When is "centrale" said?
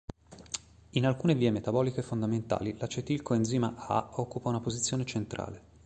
5.05-5.61